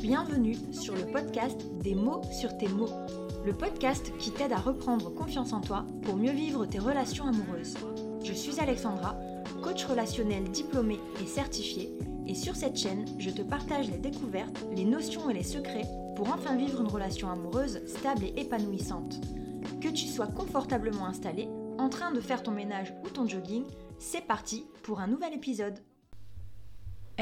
Bienvenue 0.00 0.56
sur 0.72 0.94
le 0.94 1.04
podcast 1.12 1.60
Des 1.82 1.94
mots 1.94 2.22
sur 2.32 2.56
tes 2.56 2.68
mots, 2.68 2.88
le 3.44 3.52
podcast 3.52 4.10
qui 4.18 4.30
t'aide 4.30 4.52
à 4.52 4.56
reprendre 4.56 5.10
confiance 5.10 5.52
en 5.52 5.60
toi 5.60 5.84
pour 6.00 6.16
mieux 6.16 6.32
vivre 6.32 6.64
tes 6.64 6.78
relations 6.78 7.26
amoureuses. 7.26 7.74
Je 8.24 8.32
suis 8.32 8.58
Alexandra, 8.60 9.14
coach 9.62 9.84
relationnel 9.84 10.44
diplômée 10.44 11.00
et 11.22 11.26
certifiée, 11.26 11.92
et 12.26 12.34
sur 12.34 12.56
cette 12.56 12.78
chaîne, 12.78 13.04
je 13.18 13.28
te 13.28 13.42
partage 13.42 13.90
les 13.90 13.98
découvertes, 13.98 14.64
les 14.74 14.86
notions 14.86 15.28
et 15.28 15.34
les 15.34 15.42
secrets 15.42 15.86
pour 16.16 16.32
enfin 16.32 16.56
vivre 16.56 16.80
une 16.80 16.88
relation 16.88 17.30
amoureuse 17.30 17.82
stable 17.86 18.24
et 18.24 18.40
épanouissante. 18.40 19.20
Que 19.82 19.88
tu 19.88 20.06
sois 20.06 20.28
confortablement 20.28 21.04
installé, 21.04 21.46
en 21.76 21.90
train 21.90 22.10
de 22.10 22.20
faire 22.20 22.42
ton 22.42 22.52
ménage 22.52 22.94
ou 23.04 23.10
ton 23.10 23.28
jogging, 23.28 23.64
c'est 23.98 24.26
parti 24.26 24.64
pour 24.82 25.00
un 25.00 25.08
nouvel 25.08 25.34
épisode. 25.34 25.78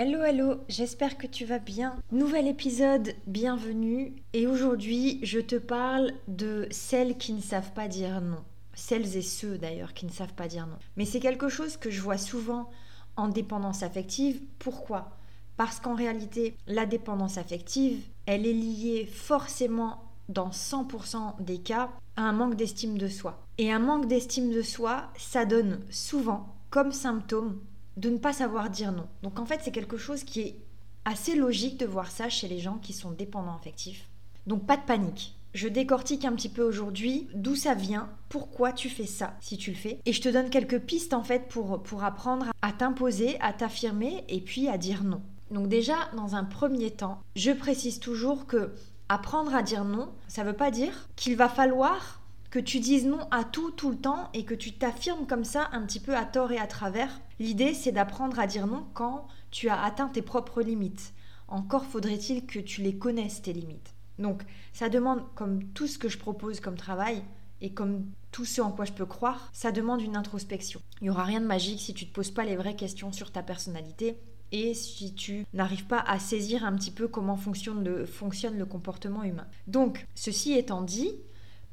Hello 0.01 0.23
hello, 0.23 0.61
j'espère 0.69 1.19
que 1.19 1.27
tu 1.27 1.45
vas 1.45 1.59
bien. 1.59 1.97
Nouvel 2.13 2.47
épisode, 2.47 3.15
bienvenue. 3.27 4.15
Et 4.33 4.47
aujourd'hui, 4.47 5.19
je 5.25 5.41
te 5.41 5.57
parle 5.57 6.13
de 6.29 6.69
celles 6.71 7.19
qui 7.19 7.33
ne 7.33 7.41
savent 7.41 7.73
pas 7.73 7.89
dire 7.89 8.21
non. 8.21 8.45
Celles 8.75 9.17
et 9.17 9.23
ceux 9.23 9.59
d'ailleurs 9.59 9.95
qui 9.95 10.07
ne 10.07 10.13
savent 10.13 10.35
pas 10.35 10.47
dire 10.47 10.69
non. 10.69 10.77
Mais 10.97 11.05
c'est 11.05 11.19
quelque 11.19 11.49
chose 11.49 11.77
que 11.77 11.91
je 11.91 12.01
vois 12.01 12.17
souvent 12.17 12.71
en 13.17 13.27
dépendance 13.27 13.83
affective. 13.83 14.41
Pourquoi? 14.61 15.19
Parce 15.57 15.81
qu'en 15.81 15.97
réalité, 15.97 16.55
la 16.69 16.87
dépendance 16.87 17.37
affective, 17.37 18.01
elle 18.27 18.47
est 18.47 18.53
liée 18.53 19.05
forcément 19.05 20.05
dans 20.29 20.51
100% 20.51 21.43
des 21.43 21.59
cas 21.59 21.91
à 22.15 22.23
un 22.23 22.33
manque 22.33 22.55
d'estime 22.55 22.99
de 22.99 23.09
soi. 23.09 23.45
Et 23.59 23.73
un 23.73 23.81
manque 23.81 24.07
d'estime 24.07 24.53
de 24.53 24.63
soi, 24.63 25.11
ça 25.19 25.45
donne 25.45 25.81
souvent 25.91 26.55
comme 26.71 26.93
symptôme 26.93 27.59
de 27.99 28.11
ne 28.11 28.19
pas 28.19 28.33
savoir 28.33 28.71
dire 28.71 28.93
non. 28.93 29.09
Donc 29.23 29.39
en 29.41 29.45
fait, 29.45 29.61
c'est 29.63 29.73
quelque 29.73 29.97
chose 29.97 30.23
qui 30.23 30.41
est 30.41 30.57
assez 31.05 31.35
logique 31.35 31.79
de 31.79 31.87
voir 31.87 32.11
ça 32.11 32.29
chez 32.29 32.49
les 32.49 32.61
gens 32.61 32.79
qui 32.79 32.93
sont 32.93 33.11
dépendants 33.11 33.57
affectifs. 33.57 34.09
Donc 34.47 34.67
pas 34.67 34.77
de 34.77 34.83
panique. 34.83 35.35
Je 35.55 35.67
décortique 35.67 36.25
un 36.25 36.35
petit 36.35 36.49
peu 36.49 36.63
aujourd'hui 36.63 37.27
d'où 37.35 37.57
ça 37.57 37.75
vient, 37.75 38.11
pourquoi 38.29 38.73
tu 38.73 38.89
fais 38.89 39.07
ça 39.07 39.35
si 39.41 39.57
tu 39.57 39.71
le 39.71 39.77
fais. 39.77 39.99
Et 40.07 40.13
je 40.13 40.21
te 40.21 40.29
donne 40.29 40.51
quelques 40.51 40.79
pistes 40.79 41.15
en 41.15 41.25
fait 41.25 41.49
pour, 41.49 41.83
pour 41.83 42.05
apprendre 42.05 42.47
à 42.63 42.73
t'imposer, 42.73 43.41
à 43.41 43.53
t'affirmer 43.53 44.25
et 44.29 44.41
puis 44.41 44.69
à 44.69 44.79
dire 44.79 45.03
non. 45.03 45.23
Donc 45.51 45.69
déjà, 45.69 45.97
dans 46.15 46.37
un 46.37 46.45
premier 46.45 46.91
temps, 46.91 47.21
je 47.35 47.51
précise 47.51 47.99
toujours 47.99 48.47
que 48.47 48.73
apprendre 49.09 49.55
à 49.55 49.63
dire 49.63 49.85
non, 49.85 50.11
ça 50.29 50.45
ne 50.45 50.51
veut 50.51 50.57
pas 50.57 50.71
dire 50.71 51.09
qu'il 51.17 51.37
va 51.37 51.49
falloir 51.49 52.21
que 52.51 52.59
tu 52.59 52.81
dises 52.81 53.07
non 53.07 53.29
à 53.31 53.45
tout 53.45 53.71
tout 53.71 53.91
le 53.91 53.97
temps 53.99 54.31
et 54.35 54.45
que 54.45 54.55
tu 54.55 54.73
t'affirmes 54.73 55.27
comme 55.27 55.45
ça 55.45 55.69
un 55.73 55.83
petit 55.83 56.01
peu 56.01 56.17
à 56.17 56.25
tort 56.25 56.53
et 56.53 56.59
à 56.59 56.67
travers. 56.67 57.21
L'idée 57.39 57.75
c'est 57.75 57.93
d'apprendre 57.93 58.39
à 58.39 58.47
dire 58.47 58.67
non 58.67 58.87
quand 58.95 59.27
tu 59.51 59.69
as 59.69 59.83
atteint 59.83 60.09
tes 60.09 60.23
propres 60.23 60.63
limites. 60.63 61.13
Encore 61.49 61.85
faudrait-il 61.85 62.47
que 62.47 62.59
tu 62.59 62.83
les 62.83 62.97
connaisses 62.97 63.43
tes 63.43 63.53
limites. 63.53 63.95
Donc 64.19 64.43
ça 64.73 64.89
demande, 64.89 65.23
comme 65.35 65.65
tout 65.73 65.87
ce 65.87 65.99
que 65.99 66.09
je 66.09 66.19
propose 66.19 66.61
comme 66.61 66.77
travail, 66.77 67.23
et 67.61 67.71
comme 67.71 68.07
tout 68.31 68.45
ce 68.45 68.61
en 68.61 68.71
quoi 68.71 68.85
je 68.85 68.93
peux 68.93 69.07
croire, 69.07 69.51
ça 69.53 69.73
demande 69.73 70.01
une 70.01 70.17
introspection. 70.17 70.81
Il 71.01 71.05
n'y 71.05 71.11
aura 71.11 71.25
rien 71.25 71.41
de 71.41 71.47
magique 71.47 71.81
si 71.81 71.95
tu 71.95 72.05
ne 72.05 72.11
te 72.11 72.15
poses 72.15 72.31
pas 72.31 72.45
les 72.45 72.57
vraies 72.57 72.77
questions 72.77 73.13
sur 73.13 73.33
ta 73.33 73.43
personnalité 73.43 74.19
et 74.51 74.75
si 74.75 75.15
tu 75.15 75.45
n'arrives 75.53 75.87
pas 75.87 76.01
à 76.01 76.19
saisir 76.19 76.65
un 76.65 76.75
petit 76.75 76.91
peu 76.91 77.09
comment 77.09 77.37
fonctionne 77.37 77.85
le, 77.85 78.07
fonctionne 78.07 78.57
le 78.57 78.65
comportement 78.65 79.23
humain. 79.23 79.47
Donc, 79.67 80.07
ceci 80.15 80.53
étant 80.53 80.83
dit, 80.83 81.13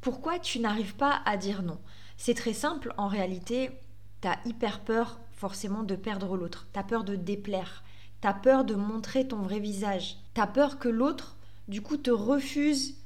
pourquoi 0.06 0.38
tu 0.38 0.60
n'arrives 0.60 0.94
pas 0.94 1.24
à 1.26 1.36
dire 1.36 1.64
non? 1.64 1.80
C'est 2.16 2.36
très 2.36 2.54
simple, 2.54 2.94
en 2.96 3.08
réalité, 3.08 3.72
tu 4.22 4.28
as 4.28 4.38
hyper 4.46 4.82
peur 4.82 5.20
forcément 5.32 5.82
de 5.82 5.96
perdre 5.96 6.38
l'autre, 6.38 6.68
tu 6.72 6.80
as 6.80 6.84
peur 6.84 7.04
de 7.04 7.16
déplaire, 7.16 7.84
tu 8.22 8.28
as 8.28 8.36
peur 8.36 8.66
de 8.66 8.76
montrer 8.76 9.28
ton 9.28 9.38
vrai 9.38 9.60
visage, 9.60 10.18
tu 10.36 10.42
as 10.42 10.46
peur 10.46 10.78
que 10.78 10.90
l'autre, 10.90 11.38
du 11.68 11.82
coup, 11.82 11.98
te 11.98 12.12
refuse 12.12 12.98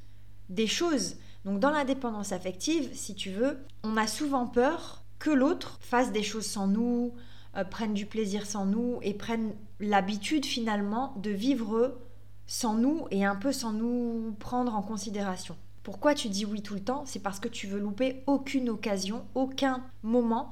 des 0.49 0.67
choses. 0.67 1.15
Donc 1.45 1.61
dans 1.61 1.70
la 1.70 1.86
dépendance 1.86 2.33
affective, 2.33 2.89
si 2.92 3.15
tu 3.15 3.30
veux, 3.30 3.58
on 3.83 3.95
a 3.95 4.05
souvent 4.05 4.45
peur 4.45 5.05
que 5.20 5.30
l'autre 5.30 5.77
fasse 5.80 6.11
des 6.11 6.23
choses 6.23 6.48
sans 6.48 6.67
nous, 6.67 7.14
euh, 7.55 7.64
prenne 7.64 7.93
du 7.93 8.08
plaisir 8.08 8.45
sans 8.45 8.65
nous 8.65 8.99
et 9.04 9.14
prenne 9.14 9.54
l'habitude 9.80 10.45
finalement 10.45 11.14
de 11.15 11.32
vivre 11.32 11.98
sans 12.45 12.73
nous 12.73 13.08
et 13.09 13.23
un 13.23 13.38
peu 13.38 13.54
sans 13.54 13.71
nous 13.71 14.36
prendre 14.38 14.76
en 14.76 14.82
considération. 14.82 15.55
Pourquoi 15.89 16.14
tu 16.14 16.30
dis 16.30 16.45
oui 16.45 16.61
tout 16.61 16.76
le 16.76 16.83
temps 16.83 17.02
C'est 17.08 17.17
parce 17.17 17.39
que 17.39 17.48
tu 17.48 17.66
veux 17.66 17.80
louper 17.80 18.22
aucune 18.27 18.70
occasion, 18.70 19.26
aucun 19.33 19.83
moment 20.04 20.52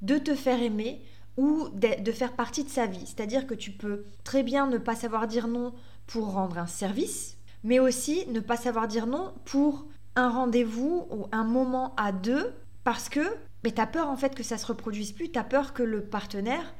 de 0.00 0.16
te 0.16 0.32
faire 0.36 0.62
aimer 0.62 1.02
ou 1.36 1.68
de, 1.70 2.12
faire 2.12 2.34
partie 2.34 2.62
de 2.62 2.68
sa 2.68 2.86
vie. 2.86 3.04
C'est-à-dire 3.04 3.48
que 3.48 3.54
tu 3.54 3.72
peux 3.72 4.04
très 4.22 4.44
bien 4.44 4.68
ne 4.68 4.78
pas 4.78 4.94
savoir 4.94 5.26
dire 5.26 5.48
non 5.48 5.74
pour 6.06 6.30
rendre 6.30 6.56
un 6.56 6.68
service, 6.68 7.36
mais 7.64 7.80
aussi 7.80 8.28
ne 8.28 8.38
pas 8.38 8.56
savoir 8.56 8.86
dire 8.86 9.08
non 9.08 9.32
pour 9.44 9.86
un 10.14 10.28
rendez-vous 10.28 11.08
ou 11.10 11.26
un 11.32 11.42
moment 11.42 11.92
à 11.96 12.12
deux 12.12 12.54
parce 12.84 13.08
que 13.08 13.36
tu 13.64 13.80
as 13.80 13.88
peur 13.88 14.08
en 14.08 14.16
fait 14.16 14.36
que 14.36 14.44
ça 14.44 14.56
se 14.56 14.66
reproduise 14.66 15.10
plus, 15.10 15.32
tu 15.32 15.38
as 15.40 15.42
peur 15.42 15.74
que 15.74 15.82
le 15.82 16.04
partenaire 16.04 16.76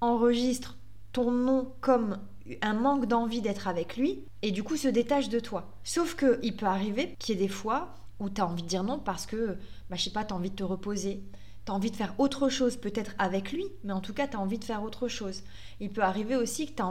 enregistre 0.00 0.78
ton 1.12 1.30
nom 1.30 1.74
comme 1.82 2.16
un 2.62 2.74
manque 2.74 3.06
d'envie 3.06 3.40
d'être 3.40 3.68
avec 3.68 3.96
lui 3.96 4.24
et 4.42 4.50
du 4.50 4.62
coup 4.62 4.76
se 4.76 4.88
détache 4.88 5.28
de 5.28 5.40
toi. 5.40 5.70
Sauf 5.84 6.14
que 6.14 6.38
il 6.42 6.56
peut 6.56 6.66
arriver 6.66 7.14
qu'il 7.18 7.34
y 7.34 7.38
ait 7.38 7.46
des 7.46 7.52
fois 7.52 7.94
où 8.18 8.28
tu 8.30 8.40
as 8.40 8.46
envie 8.46 8.62
de 8.62 8.68
dire 8.68 8.84
non 8.84 8.98
parce 8.98 9.26
que, 9.26 9.56
bah, 9.88 9.96
je 9.96 10.02
sais 10.02 10.10
pas, 10.10 10.24
tu 10.24 10.32
as 10.32 10.36
envie 10.36 10.50
de 10.50 10.56
te 10.56 10.62
reposer, 10.62 11.22
tu 11.64 11.72
as 11.72 11.74
envie 11.74 11.90
de 11.90 11.96
faire 11.96 12.14
autre 12.18 12.48
chose, 12.48 12.76
peut-être 12.76 13.12
avec 13.18 13.52
lui, 13.52 13.64
mais 13.84 13.92
en 13.92 14.00
tout 14.00 14.14
cas, 14.14 14.28
tu 14.28 14.36
as 14.36 14.40
envie 14.40 14.58
de 14.58 14.64
faire 14.64 14.82
autre 14.82 15.08
chose. 15.08 15.42
Il 15.80 15.90
peut 15.90 16.02
arriver 16.02 16.36
aussi 16.36 16.66
que 16.66 16.72
tu 16.72 16.82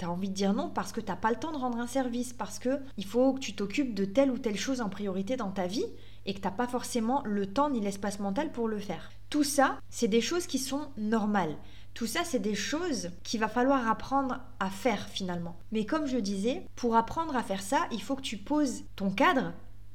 as 0.00 0.10
envie 0.10 0.28
de 0.28 0.34
dire 0.34 0.54
non 0.54 0.68
parce 0.68 0.92
que 0.92 1.00
tu 1.00 1.12
pas 1.20 1.30
le 1.30 1.36
temps 1.36 1.52
de 1.52 1.58
rendre 1.58 1.78
un 1.78 1.86
service, 1.86 2.32
parce 2.32 2.58
que 2.58 2.80
il 2.96 3.04
faut 3.04 3.34
que 3.34 3.40
tu 3.40 3.54
t'occupes 3.54 3.94
de 3.94 4.04
telle 4.04 4.30
ou 4.30 4.38
telle 4.38 4.58
chose 4.58 4.80
en 4.80 4.88
priorité 4.88 5.36
dans 5.36 5.50
ta 5.50 5.66
vie 5.66 5.86
et 6.24 6.34
que 6.34 6.40
tu 6.40 6.54
pas 6.54 6.66
forcément 6.66 7.22
le 7.24 7.46
temps 7.46 7.70
ni 7.70 7.80
l'espace 7.80 8.20
mental 8.20 8.52
pour 8.52 8.68
le 8.68 8.78
faire. 8.78 9.10
Tout 9.30 9.44
ça, 9.44 9.78
c'est 9.88 10.08
des 10.08 10.20
choses 10.20 10.46
qui 10.46 10.58
sont 10.58 10.88
normales. 10.96 11.56
Tout 11.94 12.06
ça, 12.06 12.24
c'est 12.24 12.38
des 12.38 12.54
choses 12.54 13.10
qu'il 13.22 13.40
va 13.40 13.48
falloir 13.48 13.88
apprendre 13.88 14.40
à 14.60 14.70
faire 14.70 15.08
finalement. 15.08 15.56
Mais 15.72 15.84
comme 15.84 16.06
je 16.06 16.18
disais, 16.18 16.66
pour 16.74 16.96
apprendre 16.96 17.36
à 17.36 17.42
faire 17.42 17.62
ça, 17.62 17.86
il 17.92 18.02
faut 18.02 18.16
que 18.16 18.22
tu 18.22 18.38
poses 18.38 18.84
ton 18.96 19.10
cadre, 19.10 19.52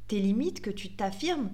tes 0.08 0.20
limites, 0.20 0.62
que 0.62 0.70
tu 0.70 0.96
t'affirmes. 0.96 1.50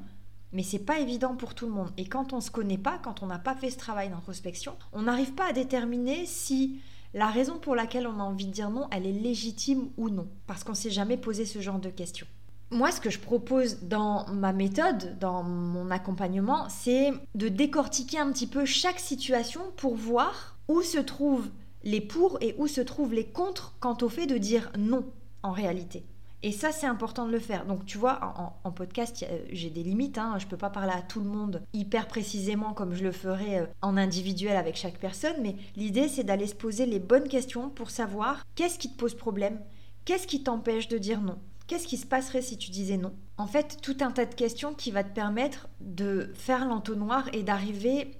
Mais 0.52 0.64
c'est 0.64 0.80
pas 0.80 1.00
évident 1.00 1.36
pour 1.36 1.56
tout 1.56 1.66
le 1.66 1.72
monde. 1.72 1.92
Et 1.98 2.06
quand 2.06 2.34
on 2.34 2.42
se 2.42 2.52
connaît 2.52 2.78
pas, 2.78 3.00
quand 3.00 3.24
on 3.24 3.28
n'a 3.28 3.40
pas 3.40 3.56
fait 3.56 3.72
ce 3.72 3.78
travail 3.78 4.10
d'introspection, 4.10 4.76
on 4.92 5.04
n'arrive 5.04 5.34
pas 5.34 5.50
à 5.50 5.54
déterminer 5.54 6.26
si 6.26 6.80
la 7.14 7.28
raison 7.28 7.58
pour 7.58 7.76
laquelle 7.76 8.08
on 8.08 8.20
a 8.20 8.24
envie 8.24 8.48
de 8.48 8.52
dire 8.52 8.70
non, 8.70 8.88
elle 8.92 9.08
est 9.08 9.12
légitime 9.12 9.90
ou 9.98 10.10
non. 10.10 10.28
Parce 10.46 10.64
qu'on 10.64 10.74
s'est 10.74 10.92
jamais 10.92 11.18
posé 11.18 11.46
ce 11.46 11.62
genre 11.62 11.80
de 11.80 11.90
questions 11.90 12.28
moi, 12.74 12.92
ce 12.92 13.00
que 13.00 13.10
je 13.10 13.20
propose 13.20 13.84
dans 13.84 14.26
ma 14.30 14.54
méthode, 14.54 15.18
dans 15.20 15.44
mon 15.44 15.92
accompagnement, 15.92 16.68
c'est 16.70 17.12
de 17.36 17.48
décortiquer 17.48 18.20
un 18.20 18.32
petit 18.32 18.48
peu 18.48 18.66
chaque 18.66 19.00
situation 19.00 19.62
pour 19.78 19.96
voir 19.96 20.58
où 20.68 20.82
se 20.82 21.00
trouvent 21.00 21.50
les 21.84 22.02
pour 22.02 22.38
et 22.42 22.56
où 22.58 22.68
se 22.68 22.82
trouvent 22.82 23.14
les 23.14 23.26
contre 23.26 23.76
quant 23.80 23.98
au 24.02 24.10
fait 24.10 24.26
de 24.26 24.38
dire 24.38 24.72
non 24.78 25.06
en 25.44 25.52
réalité. 25.52 26.04
Et 26.46 26.52
ça, 26.52 26.74
c'est 26.74 26.86
important 26.86 27.26
de 27.26 27.32
le 27.32 27.40
faire. 27.40 27.66
Donc, 27.66 27.86
tu 27.86 27.98
vois, 27.98 28.54
en, 28.66 28.72
podcast, 28.72 29.26
j'ai 29.50 29.70
des 29.70 29.82
limites. 29.82 30.18
Hein. 30.18 30.36
Je 30.40 30.46
ne 30.46 30.50
peux 30.50 30.58
pas 30.58 30.70
parler 30.70 30.92
à 30.94 31.02
tout 31.02 31.22
le 31.22 31.26
monde 31.26 31.62
hyper 31.72 32.06
précisément 32.06 32.74
comme 32.74 32.94
je 32.94 33.04
le 33.04 33.14
ferais 33.14 33.62
euh, 33.62 33.66
en 33.82 33.96
individuel 33.96 34.58
avec 34.58 34.76
chaque 34.76 35.00
personne. 35.00 35.36
Mais 35.42 35.56
l'idée, 35.78 36.10
c'est 36.10 36.26
d'aller 36.26 36.48
se 36.48 36.56
poser 36.56 36.86
les 36.86 37.00
bonnes 37.00 37.30
questions 37.30 37.70
pour 37.70 37.92
savoir 37.92 38.46
qu'est-ce 38.56 38.78
qui 38.78 38.92
te 38.92 38.98
pose 38.98 39.16
problème, 39.16 39.58
qu'est-ce 40.04 40.28
qui 40.28 40.44
t'empêche 40.44 40.90
de 40.90 40.98
dire 40.98 41.22
non, 41.22 41.38
Qu'est-ce 41.74 41.88
qui 41.88 41.98
se 41.98 42.06
passerait 42.06 42.44
si 42.44 42.56
tu 42.56 42.70
disais 42.70 42.98
non? 42.98 43.16
En 43.36 43.48
fait, 43.48 43.80
tout 43.82 43.98
un 44.02 44.12
tas 44.12 44.28
de 44.28 44.36
questions 44.36 44.76
qui 44.76 44.92
va 44.92 45.04
te 45.04 45.12
permettre 45.12 45.70
de 45.82 46.32
faire 46.36 46.68
l'entonnoir 46.68 47.28
et 47.34 47.42
d'arriver 47.42 48.12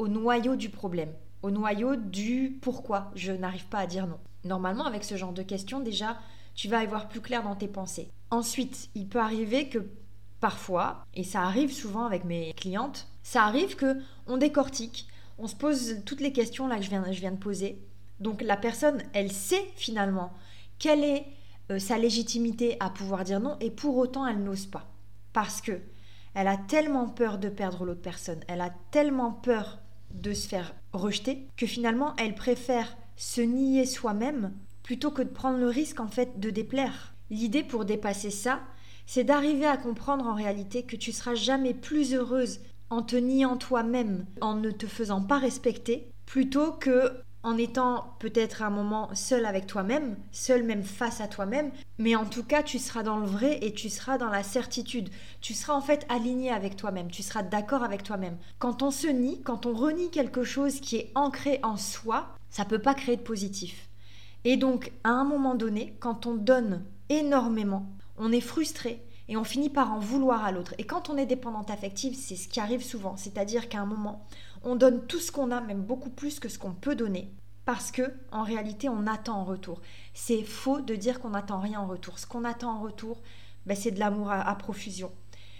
au 0.00 0.08
noyau 0.08 0.56
du 0.56 0.70
problème, 0.70 1.12
au 1.42 1.52
noyau 1.52 1.94
du 1.94 2.58
pourquoi 2.60 3.12
je 3.14 3.30
n'arrive 3.30 3.66
pas 3.66 3.78
à 3.78 3.86
dire 3.86 4.08
non. 4.08 4.18
Normalement, 4.42 4.86
avec 4.86 5.04
ce 5.04 5.16
genre 5.16 5.32
de 5.32 5.44
questions, 5.44 5.78
déjà, 5.78 6.18
tu 6.56 6.66
vas 6.66 6.82
y 6.82 6.88
voir 6.88 7.08
plus 7.08 7.20
clair 7.20 7.44
dans 7.44 7.54
tes 7.54 7.68
pensées. 7.68 8.10
Ensuite, 8.30 8.88
il 8.96 9.06
peut 9.06 9.20
arriver 9.20 9.68
que 9.68 9.86
parfois, 10.40 11.04
et 11.14 11.22
ça 11.22 11.42
arrive 11.42 11.72
souvent 11.72 12.06
avec 12.06 12.24
mes 12.24 12.54
clientes, 12.54 13.06
ça 13.22 13.44
arrive 13.44 13.76
que 13.76 14.00
on 14.26 14.36
décortique, 14.36 15.06
on 15.38 15.46
se 15.46 15.54
pose 15.54 16.02
toutes 16.04 16.20
les 16.20 16.32
questions 16.32 16.66
là 16.66 16.78
que 16.78 16.82
je 16.82 16.90
viens, 16.90 17.04
je 17.12 17.20
viens 17.20 17.30
de 17.30 17.36
poser. 17.36 17.80
Donc 18.18 18.42
la 18.42 18.56
personne, 18.56 19.00
elle 19.12 19.30
sait 19.30 19.70
finalement 19.76 20.32
quelle 20.80 21.04
est 21.04 21.24
euh, 21.70 21.78
sa 21.78 21.98
légitimité 21.98 22.76
à 22.80 22.90
pouvoir 22.90 23.24
dire 23.24 23.40
non 23.40 23.56
et 23.60 23.70
pour 23.70 23.96
autant 23.96 24.26
elle 24.26 24.42
n'ose 24.42 24.66
pas. 24.66 24.90
Parce 25.32 25.60
que 25.60 25.80
elle 26.34 26.48
a 26.48 26.56
tellement 26.56 27.08
peur 27.08 27.38
de 27.38 27.48
perdre 27.48 27.84
l'autre 27.84 28.02
personne, 28.02 28.40
elle 28.48 28.60
a 28.60 28.72
tellement 28.90 29.32
peur 29.32 29.78
de 30.12 30.32
se 30.32 30.48
faire 30.48 30.74
rejeter 30.92 31.48
que 31.56 31.66
finalement 31.66 32.14
elle 32.16 32.34
préfère 32.34 32.96
se 33.16 33.40
nier 33.40 33.86
soi-même 33.86 34.52
plutôt 34.82 35.10
que 35.10 35.22
de 35.22 35.28
prendre 35.28 35.58
le 35.58 35.68
risque 35.68 36.00
en 36.00 36.08
fait 36.08 36.38
de 36.38 36.50
déplaire. 36.50 37.14
L'idée 37.30 37.64
pour 37.64 37.84
dépasser 37.84 38.30
ça, 38.30 38.60
c'est 39.06 39.24
d'arriver 39.24 39.66
à 39.66 39.76
comprendre 39.76 40.26
en 40.26 40.34
réalité 40.34 40.84
que 40.84 40.96
tu 40.96 41.10
seras 41.12 41.34
jamais 41.34 41.74
plus 41.74 42.14
heureuse 42.14 42.60
en 42.90 43.02
te 43.02 43.16
niant 43.16 43.56
toi-même, 43.56 44.26
en 44.40 44.54
ne 44.54 44.70
te 44.70 44.86
faisant 44.86 45.20
pas 45.20 45.38
respecter, 45.38 46.08
plutôt 46.24 46.72
que 46.72 47.12
en 47.46 47.56
étant 47.58 48.16
peut-être 48.18 48.62
un 48.62 48.70
moment 48.70 49.08
seul 49.14 49.46
avec 49.46 49.68
toi-même, 49.68 50.16
seul 50.32 50.64
même 50.64 50.82
face 50.82 51.20
à 51.20 51.28
toi-même, 51.28 51.70
mais 51.96 52.16
en 52.16 52.24
tout 52.24 52.42
cas 52.42 52.64
tu 52.64 52.80
seras 52.80 53.04
dans 53.04 53.18
le 53.18 53.26
vrai 53.26 53.60
et 53.62 53.72
tu 53.72 53.88
seras 53.88 54.18
dans 54.18 54.30
la 54.30 54.42
certitude. 54.42 55.10
Tu 55.40 55.54
seras 55.54 55.74
en 55.74 55.80
fait 55.80 56.04
aligné 56.08 56.50
avec 56.50 56.74
toi-même, 56.74 57.08
tu 57.08 57.22
seras 57.22 57.44
d'accord 57.44 57.84
avec 57.84 58.02
toi-même. 58.02 58.36
Quand 58.58 58.82
on 58.82 58.90
se 58.90 59.06
nie, 59.06 59.42
quand 59.42 59.64
on 59.64 59.74
renie 59.74 60.10
quelque 60.10 60.42
chose 60.42 60.80
qui 60.80 60.96
est 60.96 61.12
ancré 61.14 61.60
en 61.62 61.76
soi, 61.76 62.34
ça 62.50 62.64
peut 62.64 62.80
pas 62.80 62.94
créer 62.94 63.16
de 63.16 63.22
positif. 63.22 63.90
Et 64.42 64.56
donc 64.56 64.90
à 65.04 65.10
un 65.10 65.24
moment 65.24 65.54
donné, 65.54 65.94
quand 66.00 66.26
on 66.26 66.34
donne 66.34 66.82
énormément, 67.10 67.86
on 68.18 68.32
est 68.32 68.40
frustré, 68.40 69.06
et 69.28 69.36
on 69.36 69.44
finit 69.44 69.70
par 69.70 69.92
en 69.92 69.98
vouloir 69.98 70.44
à 70.44 70.52
l'autre. 70.52 70.74
Et 70.78 70.84
quand 70.84 71.10
on 71.10 71.16
est 71.16 71.26
dépendante 71.26 71.70
affective, 71.70 72.14
c'est 72.14 72.36
ce 72.36 72.48
qui 72.48 72.60
arrive 72.60 72.82
souvent, 72.82 73.16
c'est-à-dire 73.16 73.68
qu'à 73.68 73.80
un 73.80 73.86
moment, 73.86 74.24
on 74.66 74.76
donne 74.76 75.06
tout 75.06 75.20
ce 75.20 75.30
qu'on 75.32 75.52
a, 75.52 75.60
même 75.60 75.82
beaucoup 75.82 76.10
plus 76.10 76.40
que 76.40 76.48
ce 76.48 76.58
qu'on 76.58 76.72
peut 76.72 76.96
donner, 76.96 77.32
parce 77.64 77.92
que 77.92 78.12
en 78.32 78.42
réalité, 78.42 78.88
on 78.88 79.06
attend 79.06 79.40
en 79.40 79.44
retour. 79.44 79.80
C'est 80.12 80.42
faux 80.42 80.80
de 80.80 80.96
dire 80.96 81.20
qu'on 81.20 81.30
n'attend 81.30 81.60
rien 81.60 81.80
en 81.80 81.86
retour. 81.86 82.18
Ce 82.18 82.26
qu'on 82.26 82.44
attend 82.44 82.72
en 82.72 82.80
retour, 82.80 83.22
ben, 83.64 83.76
c'est 83.76 83.92
de 83.92 84.00
l'amour 84.00 84.30
à, 84.30 84.54
profusion. 84.58 85.12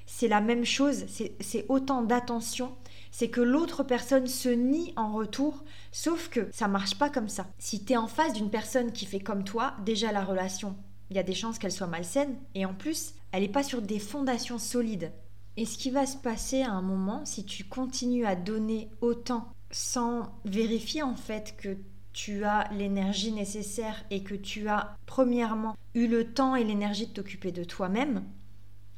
C'est 0.06 0.28
la 0.28 0.40
même 0.40 0.64
chose, 0.64 1.04
c'est 1.08 1.66
autant 1.68 2.02
d'attention, 2.02 2.76
c'est 3.10 3.28
que 3.28 3.40
l'autre 3.40 3.82
personne 3.82 4.28
se 4.28 4.48
nie 4.48 4.92
en 4.96 5.12
retour, 5.12 5.64
sauf 5.90 6.28
que 6.28 6.48
ça 6.52 6.68
marche 6.68 6.96
pas 6.96 7.10
comme 7.10 7.28
ça. 7.28 7.46
Si 7.58 7.84
tu 7.84 7.94
es 7.94 7.96
en 7.96 8.06
face 8.06 8.32
d'une 8.32 8.50
personne 8.50 8.92
qui 8.92 9.06
fait 9.06 9.18
comme 9.18 9.42
toi, 9.42 9.74
déjà 9.84 10.12
la 10.12 10.24
relation, 10.24 10.76
il 11.10 11.16
y 11.16 11.20
a 11.20 11.24
des 11.24 11.34
chances 11.34 11.58
qu'elle 11.58 11.72
soit 11.72 11.88
malsaine, 11.88 12.36
et 12.54 12.64
en 12.66 12.74
plus, 12.74 13.14
elle 13.32 13.42
n'est 13.42 13.48
pas 13.48 13.64
sur 13.64 13.82
des 13.82 13.98
fondations 13.98 14.58
solides. 14.58 15.10
Et 15.56 15.64
ce 15.64 15.78
qui 15.78 15.90
va 15.90 16.06
se 16.06 16.16
passer 16.16 16.62
à 16.62 16.72
un 16.72 16.82
moment, 16.82 17.24
si 17.24 17.44
tu 17.44 17.64
continues 17.64 18.26
à 18.26 18.36
donner 18.36 18.90
autant 19.00 19.48
sans 19.70 20.32
vérifier 20.44 21.02
en 21.02 21.14
fait 21.14 21.56
que 21.56 21.76
tu 22.12 22.44
as 22.44 22.70
l'énergie 22.72 23.32
nécessaire 23.32 24.04
et 24.10 24.22
que 24.22 24.34
tu 24.34 24.68
as 24.68 24.96
premièrement 25.06 25.76
eu 25.94 26.06
le 26.06 26.32
temps 26.32 26.56
et 26.56 26.64
l'énergie 26.64 27.06
de 27.06 27.12
t'occuper 27.12 27.52
de 27.52 27.64
toi-même, 27.64 28.24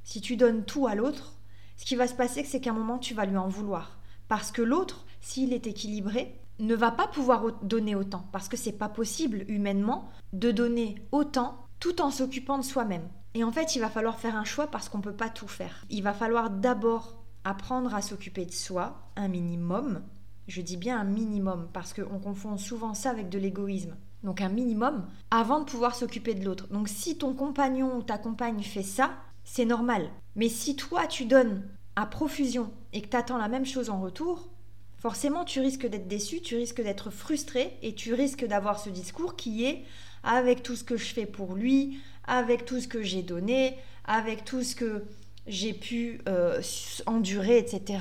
si 0.04 0.20
tu 0.20 0.36
donnes 0.36 0.64
tout 0.64 0.86
à 0.86 0.94
l'autre, 0.94 1.34
ce 1.76 1.84
qui 1.84 1.96
va 1.96 2.08
se 2.08 2.14
passer, 2.14 2.44
c'est 2.44 2.60
qu'à 2.60 2.70
un 2.70 2.74
moment, 2.74 2.98
tu 2.98 3.14
vas 3.14 3.26
lui 3.26 3.36
en 3.36 3.48
vouloir. 3.48 3.98
Parce 4.26 4.50
que 4.50 4.62
l'autre, 4.62 5.06
s'il 5.20 5.52
est 5.52 5.66
équilibré, 5.66 6.34
ne 6.58 6.74
va 6.74 6.90
pas 6.90 7.06
pouvoir 7.06 7.52
donner 7.62 7.94
autant. 7.94 8.26
Parce 8.32 8.48
que 8.48 8.56
c'est 8.56 8.72
pas 8.72 8.88
possible 8.88 9.44
humainement 9.48 10.08
de 10.32 10.50
donner 10.50 10.96
autant 11.12 11.66
tout 11.78 12.00
en 12.00 12.10
s'occupant 12.10 12.58
de 12.58 12.64
soi-même. 12.64 13.08
Et 13.34 13.44
en 13.44 13.52
fait, 13.52 13.76
il 13.76 13.80
va 13.80 13.90
falloir 13.90 14.18
faire 14.18 14.36
un 14.36 14.44
choix 14.44 14.66
parce 14.66 14.88
qu'on 14.88 14.98
ne 14.98 15.02
peut 15.02 15.12
pas 15.12 15.28
tout 15.28 15.48
faire. 15.48 15.84
Il 15.90 16.02
va 16.02 16.12
falloir 16.12 16.50
d'abord 16.50 17.22
apprendre 17.44 17.94
à 17.94 18.02
s'occuper 18.02 18.46
de 18.46 18.52
soi, 18.52 19.10
un 19.16 19.28
minimum. 19.28 20.02
Je 20.48 20.60
dis 20.62 20.76
bien 20.76 20.98
un 20.98 21.04
minimum 21.04 21.68
parce 21.72 21.92
qu'on 21.92 22.18
confond 22.18 22.56
souvent 22.56 22.94
ça 22.94 23.10
avec 23.10 23.28
de 23.28 23.38
l'égoïsme. 23.38 23.96
Donc 24.24 24.40
un 24.40 24.48
minimum 24.48 25.06
avant 25.30 25.60
de 25.60 25.64
pouvoir 25.64 25.94
s'occuper 25.94 26.34
de 26.34 26.44
l'autre. 26.44 26.66
Donc 26.68 26.88
si 26.88 27.18
ton 27.18 27.34
compagnon 27.34 27.96
ou 27.96 28.02
ta 28.02 28.18
compagne 28.18 28.62
fait 28.62 28.82
ça, 28.82 29.12
c'est 29.44 29.64
normal. 29.64 30.10
Mais 30.36 30.48
si 30.48 30.74
toi 30.74 31.06
tu 31.06 31.24
donnes 31.24 31.62
à 31.96 32.06
profusion 32.06 32.72
et 32.92 33.02
que 33.02 33.08
tu 33.08 33.16
attends 33.16 33.38
la 33.38 33.48
même 33.48 33.66
chose 33.66 33.90
en 33.90 34.00
retour, 34.00 34.48
forcément 34.96 35.44
tu 35.44 35.60
risques 35.60 35.86
d'être 35.86 36.08
déçu, 36.08 36.40
tu 36.40 36.56
risques 36.56 36.82
d'être 36.82 37.10
frustré 37.10 37.78
et 37.82 37.94
tu 37.94 38.14
risques 38.14 38.46
d'avoir 38.46 38.78
ce 38.78 38.90
discours 38.90 39.36
qui 39.36 39.64
est 39.64 39.84
avec 40.24 40.62
tout 40.62 40.74
ce 40.74 40.84
que 40.84 40.96
je 40.96 41.14
fais 41.14 41.26
pour 41.26 41.54
lui, 41.54 42.00
avec 42.28 42.64
tout 42.64 42.80
ce 42.80 42.86
que 42.86 43.02
j'ai 43.02 43.22
donné, 43.22 43.76
avec 44.04 44.44
tout 44.44 44.62
ce 44.62 44.76
que 44.76 45.04
j'ai 45.48 45.72
pu 45.72 46.20
euh, 46.28 46.62
endurer, 47.06 47.58
etc. 47.58 48.00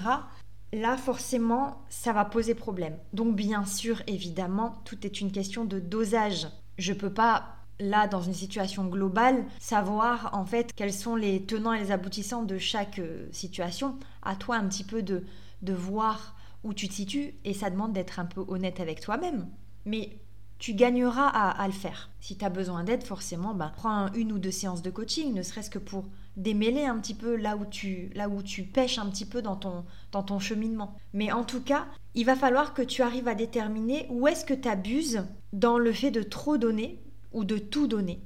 Là, 0.74 0.97
forcément, 0.97 1.81
ça 1.89 2.13
va 2.13 2.25
poser 2.25 2.53
problème. 2.53 2.97
Donc, 3.13 3.35
bien 3.35 3.65
sûr, 3.65 4.03
évidemment, 4.06 4.81
tout 4.85 5.06
est 5.06 5.21
une 5.21 5.31
question 5.31 5.65
de 5.65 5.79
dosage. 5.79 6.47
Je 6.77 6.91
ne 6.91 6.97
peux 6.97 7.12
pas 7.12 7.57
là, 7.79 8.07
dans 8.07 8.21
une 8.21 8.33
situation 8.33 8.85
globale, 8.85 9.45
savoir 9.59 10.31
en 10.33 10.45
fait 10.45 10.71
quels 10.75 10.94
sont 10.94 11.15
les 11.15 11.44
tenants 11.44 11.74
et 11.74 11.79
les 11.79 11.91
aboutissants 11.91 12.44
de 12.44 12.57
chaque 12.57 13.00
euh, 13.00 13.27
situation. 13.31 13.97
À 14.24 14.35
toi 14.35 14.56
un 14.57 14.68
petit 14.68 14.83
peu 14.83 15.03
de, 15.03 15.24
de 15.62 15.74
voir 15.74 16.35
où 16.63 16.74
tu 16.74 16.88
te 16.88 16.94
situes 16.94 17.35
et 17.45 17.53
ça 17.53 17.69
demande 17.69 17.94
d'être 17.94 18.19
un 18.19 18.25
peu 18.25 18.44
honnête 18.47 18.79
avec 18.79 19.00
toi-même. 19.00 19.47
Mais 19.85 20.18
tu 20.59 20.74
gagneras 20.74 21.27
à, 21.27 21.68
le 21.68 21.74
faire. 21.74 22.09
Si 22.19 22.38
tu 22.38 22.44
as 22.44 22.50
besoin 22.50 22.83
d'aide, 22.83 23.04
forcément, 23.04 23.54
bah, 23.54 23.71
prends 23.75 24.12
une 24.13 24.31
ou 24.31 24.39
deux 24.39 24.51
séances 24.51 24.81
de 24.81 24.89
coaching, 24.89 25.33
ne 25.33 25.44
serait-ce 25.44 25.69
que 25.69 25.80
pour 25.80 26.06
démêler 26.36 26.86
un 26.86 26.98
petit 27.00 27.13
peu 27.13 27.36
là 27.36 27.57
où 27.57 27.65
tu, 27.65 28.12
là 28.15 28.27
pêches 28.74 29.00
un 29.00 29.07
petit 29.07 29.25
peu 29.25 29.42
dans 29.42 29.56
ton, 29.56 29.86
dans 30.12 30.24
ton 30.24 30.39
cheminement. 30.39 30.95
Mais 31.13 31.31
en 31.31 31.44
tout 31.44 31.62
cas, 31.62 31.88
il 32.15 32.25
va 32.25 32.36
falloir 32.36 32.74
que 32.74 32.81
tu 32.81 33.01
arrives 33.01 33.27
à 33.27 33.36
déterminer 33.36 34.07
où 34.09 34.27
est-ce 34.27 34.45
que 34.45 34.54
tu 34.54 34.68
abuses 34.68 35.24
dans 35.54 35.77
le 35.77 35.92
fait 35.92 36.12
de 36.12 36.24
trop 36.24 36.57
donner 36.57 37.01
ou 37.33 37.44
de 37.44 37.57
tout 37.57 37.88
donner. 37.88 38.21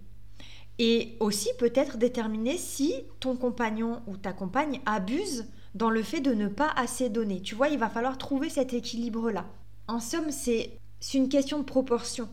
Et 0.80 1.16
aussi 1.20 1.50
peut-être 1.60 1.98
déterminer 1.98 2.58
si 2.58 2.94
ton 3.20 3.36
compagnon 3.36 4.02
ou 4.08 4.18
ta 4.18 4.34
compagne 4.34 4.82
abuse 4.86 5.46
dans 5.76 5.90
le 5.90 6.04
fait 6.04 6.22
de 6.22 6.34
ne 6.34 6.48
pas 6.48 6.72
assez 6.76 7.10
donner. 7.10 7.42
Tu 7.42 7.56
vois, 7.56 7.70
il 7.70 7.78
va 7.78 7.90
falloir 7.90 8.18
trouver 8.18 8.50
cet 8.50 8.74
équilibre-là. 8.74 9.46
En 9.88 10.00
somme, 10.00 10.32
c'est 10.32 10.81
c'est 11.02 11.18
une 11.18 11.30
question 11.30 11.60
de 11.60 11.64
proportion. 11.64 12.30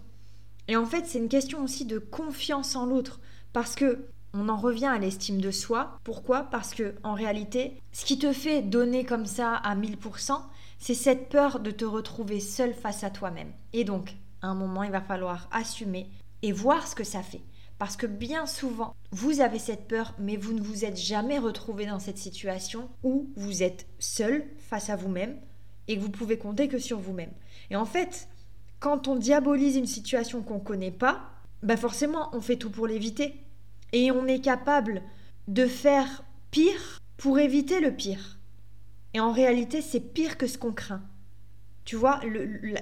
Et 0.69 0.77
en 0.77 0.87
fait, 0.87 1.07
c'est 1.07 1.19
une 1.19 1.29
question 1.29 1.65
aussi 1.65 1.85
de 1.85 1.99
confiance 1.99 2.77
en 2.77 2.87
l'autre. 2.87 3.19
Parce 3.53 3.75
que 3.75 4.07
on 4.35 4.51
en 4.51 4.57
revient 4.57 4.87
à 4.87 4.99
l'estime 4.99 5.41
de 5.41 5.51
soi. 5.51 5.99
Pourquoi? 6.05 6.45
Parce 6.45 6.75
que 6.75 6.95
en 7.03 7.15
réalité, 7.15 7.81
ce 7.93 8.05
qui 8.05 8.19
te 8.19 8.33
fait 8.33 8.61
donner 8.61 9.05
comme 9.05 9.27
ça 9.27 9.55
à 9.55 9.75
1000%, 9.75 10.39
c'est 10.79 10.95
cette 10.95 11.31
peur 11.31 11.61
de 11.61 11.71
te 11.71 11.87
retrouver 11.87 12.39
seul 12.39 12.75
face 12.75 13.03
à 13.03 13.11
toi-même. 13.11 13.53
Et 13.73 13.85
donc, 13.85 14.15
à 14.43 14.49
un 14.49 14.55
moment, 14.55 14.83
il 14.83 14.93
va 14.93 15.01
falloir 15.01 15.49
assumer 15.51 16.09
et 16.43 16.53
voir 16.53 16.87
ce 16.87 16.95
que 16.95 17.05
ça 17.05 17.23
fait. 17.23 17.43
Parce 17.79 17.97
que 17.97 18.07
bien 18.07 18.47
souvent, 18.47 18.95
vous 19.13 19.41
avez 19.41 19.59
cette 19.59 19.89
peur, 19.89 20.15
mais 20.19 20.37
vous 20.37 20.53
ne 20.53 20.61
vous 20.61 20.85
êtes 20.85 20.99
jamais 20.99 21.39
retrouvé 21.39 21.87
dans 21.87 22.01
cette 22.01 22.19
situation 22.19 22.91
où 23.03 23.31
vous 23.37 23.63
êtes 23.63 23.87
seul 23.99 24.45
face 24.59 24.91
à 24.91 24.97
vous-même 24.97 25.37
et 25.87 25.97
que 25.97 26.03
vous 26.03 26.11
pouvez 26.11 26.39
compter 26.39 26.69
que 26.69 26.79
sur 26.79 26.99
vous-même. 26.99 27.33
Et 27.71 27.77
en 27.77 27.87
fait, 27.87 28.29
quand 28.81 29.09
on 29.09 29.17
diabolise 29.17 29.77
une 29.77 29.87
situation 29.87 30.43
qu'on 30.43 30.57
ne 30.59 30.65
connaît 30.65 30.91
pas, 30.91 31.21
bah 31.63 31.77
forcément, 31.77 32.31
on 32.33 32.41
fait 32.41 32.57
tout 32.57 32.71
pour 32.71 32.87
l'éviter. 32.87 33.35
Et 33.93 34.11
on 34.11 34.27
est 34.27 34.41
capable 34.41 35.03
de 35.49 35.67
faire 35.67 36.23
pire 36.51 37.01
pour 37.17 37.39
éviter 37.39 37.81
le 37.81 37.93
pire. 37.93 38.39
Et 39.15 39.21
en 39.21 39.33
réalité, 39.33 39.81
c'est 39.81 40.01
pire 40.01 40.37
que 40.37 40.47
ce 40.47 40.59
qu'on 40.59 40.73
craint. 40.73 41.03
Tu 41.85 41.97
vois, 41.97 42.21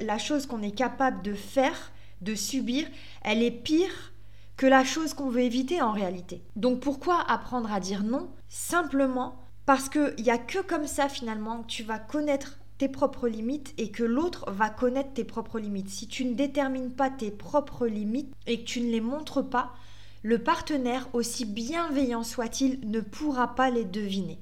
la 0.01 0.19
chose 0.19 0.47
qu'on 0.47 0.63
est 0.63 0.75
capable 0.75 1.23
de 1.23 1.33
faire, 1.33 1.93
de 2.21 2.35
subir, 2.35 2.87
elle 3.23 3.43
est 3.43 3.53
pire 3.53 4.13
que 4.57 4.67
la 4.67 4.85
chose 4.85 5.15
qu'on 5.15 5.31
veut 5.31 5.43
éviter 5.43 5.81
en 5.81 5.93
réalité. 5.93 6.43
Donc 6.57 6.81
pourquoi 6.81 7.21
apprendre 7.21 7.73
à 7.73 7.79
dire 7.79 8.03
non? 8.03 8.29
Simplement 8.49 9.37
parce 9.65 9.89
qu'il 9.89 10.15
n'y 10.19 10.31
a 10.31 10.39
que 10.39 10.61
comme 10.61 10.87
ça 10.87 11.09
finalement 11.09 11.63
que 11.63 11.67
tu 11.67 11.83
vas 11.83 11.99
connaître 11.99 12.59
tes 12.79 12.89
propres 12.89 13.29
limites 13.29 13.75
et 13.79 13.91
que 13.91 14.05
l'autre 14.05 14.51
va 14.51 14.69
connaître 14.69 15.13
tes 15.15 15.25
propres 15.25 15.59
limites. 15.59 15.89
Si 15.89 16.07
tu 16.07 16.25
ne 16.25 16.35
détermines 16.35 16.91
pas 16.91 17.11
tes 17.11 17.31
propres 17.31 17.87
limites 17.87 18.35
et 18.47 18.61
que 18.61 18.65
tu 18.65 18.81
ne 18.81 18.91
les 18.91 19.01
montres 19.01 19.49
pas, 19.49 19.75
le 20.23 20.39
partenaire, 20.39 21.09
aussi 21.13 21.45
bienveillant 21.45 22.25
soit-il, 22.25 22.81
ne 22.89 23.01
pourra 23.01 23.55
pas 23.55 23.71
les 23.71 23.85
deviner. 23.85 24.39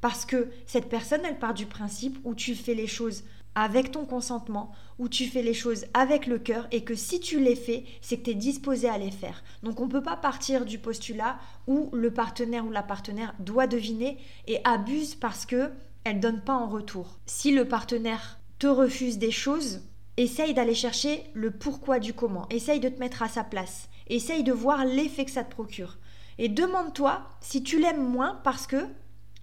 Parce 0.00 0.24
que 0.24 0.48
cette 0.66 0.88
personne, 0.88 1.22
elle 1.24 1.38
part 1.38 1.54
du 1.54 1.66
principe 1.66 2.18
où 2.24 2.34
tu 2.34 2.54
fais 2.54 2.74
les 2.74 2.86
choses 2.86 3.24
avec 3.54 3.90
ton 3.90 4.04
consentement, 4.04 4.70
où 4.98 5.08
tu 5.08 5.26
fais 5.26 5.42
les 5.42 5.54
choses 5.54 5.86
avec 5.92 6.26
le 6.26 6.38
cœur 6.38 6.68
et 6.70 6.84
que 6.84 6.94
si 6.94 7.18
tu 7.18 7.40
les 7.40 7.56
fais, 7.56 7.84
c'est 8.00 8.18
que 8.18 8.24
tu 8.24 8.30
es 8.30 8.34
disposé 8.34 8.88
à 8.88 8.98
les 8.98 9.10
faire. 9.10 9.42
Donc 9.64 9.80
on 9.80 9.86
ne 9.86 9.90
peut 9.90 10.02
pas 10.02 10.16
partir 10.16 10.64
du 10.64 10.78
postulat 10.78 11.38
où 11.66 11.90
le 11.92 12.12
partenaire 12.12 12.64
ou 12.64 12.70
la 12.70 12.84
partenaire 12.84 13.34
doit 13.40 13.66
deviner 13.66 14.18
et 14.46 14.60
abuse 14.62 15.16
parce 15.16 15.44
que 15.44 15.72
elle 16.04 16.20
donne 16.20 16.40
pas 16.40 16.54
en 16.54 16.68
retour. 16.68 17.18
Si 17.26 17.52
le 17.52 17.66
partenaire 17.66 18.38
te 18.58 18.66
refuse 18.66 19.18
des 19.18 19.30
choses, 19.30 19.80
essaye 20.16 20.54
d'aller 20.54 20.74
chercher 20.74 21.24
le 21.34 21.50
pourquoi 21.50 21.98
du 21.98 22.12
comment. 22.12 22.48
Essaye 22.50 22.80
de 22.80 22.88
te 22.88 22.98
mettre 22.98 23.22
à 23.22 23.28
sa 23.28 23.44
place. 23.44 23.88
Essaye 24.08 24.42
de 24.42 24.52
voir 24.52 24.84
l'effet 24.84 25.24
que 25.24 25.30
ça 25.30 25.44
te 25.44 25.50
procure. 25.50 25.98
Et 26.38 26.48
demande-toi 26.48 27.22
si 27.40 27.62
tu 27.62 27.80
l'aimes 27.80 28.06
moins 28.06 28.40
parce 28.44 28.66
que 28.66 28.86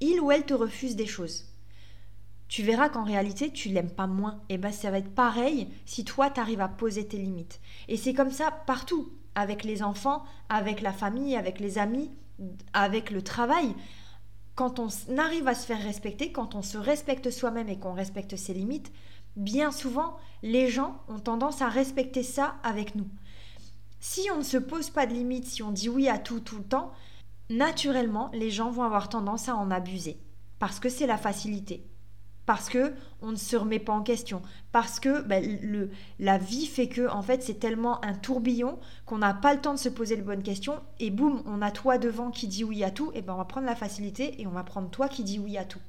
il 0.02 0.20
ou 0.20 0.32
elle 0.32 0.46
te 0.46 0.54
refuse 0.54 0.96
des 0.96 1.06
choses. 1.06 1.46
Tu 2.48 2.64
verras 2.64 2.90
qu'en 2.90 3.04
réalité, 3.04 3.52
tu 3.52 3.70
l'aimes 3.70 3.92
pas 3.92 4.08
moins. 4.08 4.42
Et 4.50 4.58
ben 4.58 4.72
ça 4.72 4.92
va 4.92 5.00
être 5.00 5.14
pareil 5.14 5.68
si 5.86 6.06
toi 6.06 6.30
tu 6.30 6.40
arrives 6.40 6.62
à 6.62 6.68
poser 6.68 7.08
tes 7.08 7.18
limites. 7.18 7.60
Et 7.88 7.98
c'est 7.98 8.14
comme 8.14 8.32
ça 8.32 8.52
partout, 8.52 9.12
avec 9.36 9.64
les 9.64 9.82
enfants, 9.82 10.24
avec 10.50 10.82
la 10.82 10.94
famille, 10.94 11.36
avec 11.36 11.60
les 11.60 11.78
amis, 11.78 12.12
avec 12.74 13.12
le 13.12 13.22
travail 13.22 13.74
quand 14.56 14.80
on 14.80 14.88
arrive 15.18 15.48
à 15.48 15.56
se 15.56 15.66
faire 15.66 15.82
respecter, 15.82 16.32
quand 16.32 16.56
on 16.56 16.62
se 16.62 16.78
respecte 16.78 17.30
soi-même 17.30 17.70
et 17.70 17.78
qu'on 17.78 17.94
respecte 17.94 18.36
ses 18.38 18.54
limites, 18.54 18.92
bien 19.36 19.72
souvent, 19.72 20.18
les 20.44 20.70
gens 20.70 21.02
ont 21.10 21.20
tendance 21.20 21.62
à 21.62 21.68
respecter 21.68 22.24
ça 22.24 22.56
avec 22.64 22.96
nous. 22.96 23.08
Si 24.00 24.30
on 24.34 24.38
ne 24.38 24.44
se 24.44 24.58
pose 24.58 24.90
pas 24.90 25.06
de 25.06 25.14
limites, 25.14 25.48
si 25.48 25.62
on 25.62 25.72
dit 25.72 25.90
oui 25.90 26.08
à 26.08 26.18
tout 26.18 26.40
tout 26.40 26.58
le 26.58 26.64
temps, 26.64 26.94
naturellement, 27.50 28.30
les 28.34 28.50
gens 28.50 28.72
vont 28.72 28.84
avoir 28.84 29.10
tendance 29.10 29.50
à 29.50 29.56
en 29.56 29.72
abuser, 29.72 30.18
parce 30.60 30.80
que 30.80 30.90
c'est 30.90 31.08
la 31.08 31.18
facilité. 31.18 31.86
Parce 32.46 32.70
que 32.70 32.94
on 33.22 33.32
ne 33.32 33.36
se 33.36 33.56
remet 33.56 33.80
pas 33.80 33.94
en 33.94 34.04
question, 34.04 34.42
parce 34.72 35.00
que 35.00 35.22
bah, 35.24 35.38
la 36.20 36.38
vie 36.38 36.66
fait 36.66 36.88
que 36.88 37.10
en 37.10 37.22
fait 37.22 37.42
c'est 37.42 37.60
tellement 37.60 38.04
un 38.06 38.14
tourbillon 38.14 38.80
qu'on 39.06 39.18
n'a 39.18 39.34
pas 39.34 39.54
le 39.54 39.62
temps 39.62 39.74
de 39.74 39.80
se 39.80 39.90
poser 39.90 40.16
les 40.16 40.22
bonnes 40.22 40.44
questions. 40.44 40.80
Et 41.00 41.10
boum, 41.10 41.42
on 41.46 41.62
a 41.62 41.72
toi 41.72 41.98
devant 41.98 42.32
qui 42.32 42.48
dit 42.48 42.64
oui 42.64 42.84
à 42.84 42.92
tout, 42.92 43.12
et 43.14 43.22
ben 43.22 43.34
on 43.34 43.38
va 43.38 43.46
prendre 43.46 43.66
la 43.66 43.76
facilité 43.76 44.42
et 44.42 44.48
on 44.48 44.52
va 44.52 44.64
prendre 44.64 44.90
toi 44.90 45.08
qui 45.08 45.24
dit 45.24 45.40
oui 45.40 45.58
à 45.58 45.66
tout. 45.66 45.82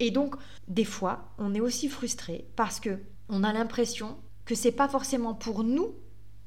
Et 0.00 0.10
donc 0.10 0.34
des 0.68 0.84
fois, 0.84 1.32
on 1.38 1.54
est 1.54 1.60
aussi 1.60 1.88
frustré 1.88 2.46
parce 2.56 2.80
que 2.80 2.98
on 3.28 3.44
a 3.44 3.52
l'impression 3.52 4.16
que 4.44 4.54
c'est 4.54 4.72
pas 4.72 4.88
forcément 4.88 5.34
pour 5.34 5.62
nous 5.62 5.94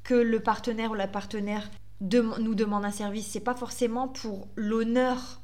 que 0.04 0.14
le 0.14 0.40
partenaire 0.40 0.92
ou 0.92 0.96
la 0.96 1.08
partenaire 1.08 1.70
nous 2.02 2.56
demande 2.56 2.86
un 2.86 2.92
service, 2.92 3.28
c'est 3.28 3.40
pas 3.40 3.56
forcément 3.56 4.08
pour 4.08 4.50
l'honneur 4.56 5.42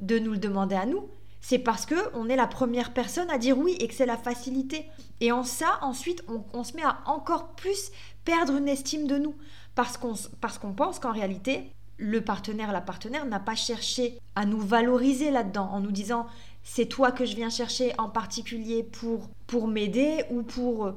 de 0.00 0.18
nous 0.18 0.32
le 0.32 0.38
demander 0.38 0.74
à 0.74 0.86
nous, 0.86 1.08
c'est 1.46 1.58
parce 1.58 1.84
que 1.84 1.94
on 2.14 2.30
est 2.30 2.36
la 2.36 2.46
première 2.46 2.94
personne 2.94 3.28
à 3.28 3.36
dire 3.36 3.58
oui 3.58 3.76
et 3.78 3.86
que 3.86 3.92
c'est 3.92 4.06
la 4.06 4.16
facilité. 4.16 4.86
Et 5.20 5.30
en 5.30 5.42
ça, 5.44 5.78
ensuite, 5.82 6.24
on, 6.54 6.64
se 6.64 6.74
met 6.74 6.82
à 6.82 7.00
encore 7.04 7.48
plus 7.48 7.90
perdre 8.24 8.56
une 8.56 8.66
estime 8.66 9.06
de 9.06 9.18
nous. 9.18 9.34
Parce 9.74 9.98
qu'on 9.98 10.14
parce 10.40 10.56
qu'on 10.56 10.72
pense 10.72 10.98
qu'en 10.98 11.12
réalité, 11.12 11.70
le 11.98 12.22
partenaire, 12.22 12.72
la 12.72 12.80
partenaire 12.80 13.26
n'a 13.26 13.40
pas 13.40 13.56
cherché 13.56 14.18
à 14.34 14.46
nous 14.46 14.58
valoriser 14.58 15.30
là-dedans 15.30 15.68
en 15.70 15.80
nous 15.80 15.92
disant 15.92 16.24
c'est 16.62 16.86
toi 16.86 17.12
que 17.12 17.26
je 17.26 17.36
viens 17.36 17.50
chercher 17.50 17.92
en 17.98 18.08
particulier 18.08 18.82
pour, 18.82 19.28
pour 19.46 19.68
m'aider 19.68 20.24
ou 20.30 20.44
pour 20.44 20.86
euh, 20.86 20.92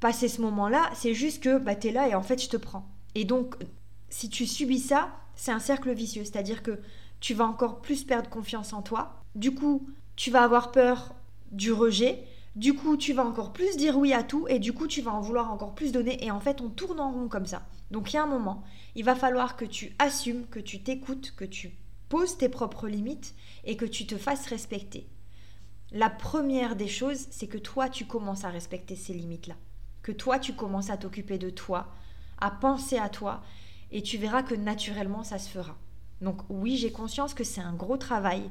passer 0.00 0.28
ce 0.28 0.40
moment-là. 0.40 0.88
C'est 0.94 1.12
juste 1.12 1.42
que 1.42 1.58
bah, 1.58 1.76
tu 1.76 1.88
es 1.88 1.92
là 1.92 2.08
et 2.08 2.14
en 2.14 2.22
fait 2.22 2.42
je 2.42 2.48
te 2.48 2.56
prends. 2.56 2.88
Et 3.14 3.26
donc, 3.26 3.56
si 4.08 4.30
tu 4.30 4.46
subis 4.46 4.80
ça, 4.80 5.10
c'est 5.34 5.52
un 5.52 5.58
cercle 5.58 5.92
vicieux. 5.92 6.24
C'est-à-dire 6.24 6.62
que 6.62 6.80
tu 7.20 7.34
vas 7.34 7.44
encore 7.44 7.82
plus 7.82 8.04
perdre 8.04 8.30
confiance 8.30 8.72
en 8.72 8.80
toi 8.80 9.21
du 9.34 9.54
coup, 9.54 9.88
tu 10.16 10.30
vas 10.30 10.42
avoir 10.42 10.72
peur 10.72 11.14
du 11.50 11.72
rejet. 11.72 12.24
Du 12.54 12.74
coup, 12.74 12.98
tu 12.98 13.14
vas 13.14 13.24
encore 13.24 13.52
plus 13.52 13.76
dire 13.76 13.96
oui 13.96 14.12
à 14.12 14.22
tout 14.22 14.46
et 14.48 14.58
du 14.58 14.74
coup, 14.74 14.86
tu 14.86 15.00
vas 15.00 15.12
en 15.12 15.20
vouloir 15.20 15.50
encore 15.50 15.74
plus 15.74 15.90
donner 15.90 16.22
et 16.24 16.30
en 16.30 16.40
fait, 16.40 16.60
on 16.60 16.68
tourne 16.68 17.00
en 17.00 17.10
rond 17.10 17.28
comme 17.28 17.46
ça. 17.46 17.62
Donc, 17.90 18.12
il 18.12 18.16
y 18.16 18.18
a 18.18 18.22
un 18.22 18.26
moment, 18.26 18.62
il 18.94 19.04
va 19.04 19.14
falloir 19.14 19.56
que 19.56 19.64
tu 19.64 19.94
assumes, 19.98 20.46
que 20.46 20.60
tu 20.60 20.82
t'écoutes, 20.82 21.34
que 21.34 21.46
tu 21.46 21.72
poses 22.10 22.36
tes 22.36 22.50
propres 22.50 22.88
limites 22.88 23.34
et 23.64 23.76
que 23.76 23.86
tu 23.86 24.06
te 24.06 24.18
fasses 24.18 24.46
respecter. 24.46 25.08
La 25.92 26.10
première 26.10 26.76
des 26.76 26.88
choses, 26.88 27.26
c'est 27.30 27.46
que 27.46 27.58
toi, 27.58 27.88
tu 27.88 28.06
commences 28.06 28.44
à 28.44 28.50
respecter 28.50 28.96
ces 28.96 29.14
limites-là. 29.14 29.56
Que 30.02 30.12
toi, 30.12 30.38
tu 30.38 30.52
commences 30.54 30.90
à 30.90 30.96
t'occuper 30.98 31.38
de 31.38 31.50
toi, 31.50 31.88
à 32.38 32.50
penser 32.50 32.98
à 32.98 33.08
toi 33.08 33.42
et 33.90 34.02
tu 34.02 34.18
verras 34.18 34.42
que 34.42 34.54
naturellement, 34.54 35.22
ça 35.22 35.38
se 35.38 35.48
fera. 35.48 35.76
Donc 36.20 36.42
oui, 36.48 36.76
j'ai 36.76 36.92
conscience 36.92 37.34
que 37.34 37.44
c'est 37.44 37.60
un 37.60 37.74
gros 37.74 37.96
travail, 37.96 38.42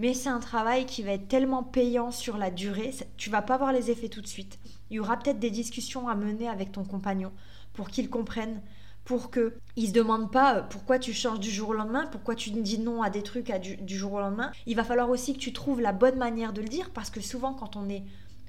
mais 0.00 0.14
c'est 0.14 0.30
un 0.30 0.40
travail 0.40 0.86
qui 0.86 1.02
va 1.02 1.12
être 1.12 1.28
tellement 1.28 1.62
payant 1.62 2.10
sur 2.10 2.38
la 2.38 2.50
durée, 2.50 2.94
tu 3.18 3.28
vas 3.28 3.42
pas 3.42 3.58
voir 3.58 3.70
les 3.70 3.90
effets 3.90 4.08
tout 4.08 4.22
de 4.22 4.26
suite. 4.26 4.58
Il 4.90 4.96
y 4.96 4.98
aura 4.98 5.18
peut-être 5.18 5.38
des 5.38 5.50
discussions 5.50 6.08
à 6.08 6.14
mener 6.14 6.48
avec 6.48 6.72
ton 6.72 6.84
compagnon 6.84 7.32
pour 7.74 7.90
qu'il 7.90 8.08
comprenne, 8.08 8.62
pour 9.04 9.30
que 9.30 9.54
il 9.76 9.88
se 9.88 9.92
demande 9.92 10.32
pas 10.32 10.56
euh, 10.56 10.62
pourquoi 10.62 10.98
tu 10.98 11.12
changes 11.12 11.38
du 11.38 11.50
jour 11.50 11.68
au 11.68 11.74
lendemain, 11.74 12.06
pourquoi 12.06 12.34
tu 12.34 12.50
dis 12.50 12.78
non 12.78 13.02
à 13.02 13.10
des 13.10 13.22
trucs 13.22 13.52
du, 13.60 13.76
du, 13.76 13.98
jour 13.98 14.14
au 14.14 14.20
lendemain. 14.20 14.52
Il 14.64 14.74
va 14.74 14.84
falloir 14.84 15.10
aussi 15.10 15.34
que 15.34 15.38
tu 15.38 15.52
trouves 15.52 15.82
la 15.82 15.92
bonne 15.92 16.16
manière 16.16 16.54
de 16.54 16.62
le 16.62 16.68
dire 16.68 16.90
parce 16.94 17.10
que 17.10 17.20
souvent 17.20 17.52
quand 17.52 17.76
on 17.76 17.90
est 17.90 18.02